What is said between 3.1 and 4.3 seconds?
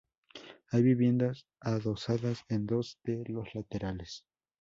los laterales.